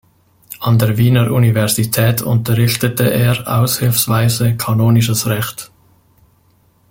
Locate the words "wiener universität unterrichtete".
0.97-3.11